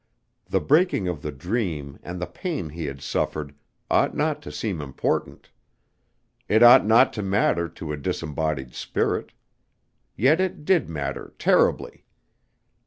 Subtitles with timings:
[0.47, 3.53] The breaking of the dream and the pain he had suffered
[3.87, 5.51] ought not to seem important.
[6.49, 9.31] It ought not to matter to a disembodied spirit.
[10.15, 12.03] Yet it did matter terribly.